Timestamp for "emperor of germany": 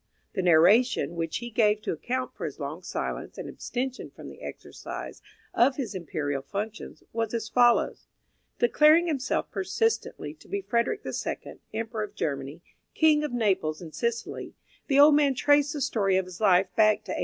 11.71-12.63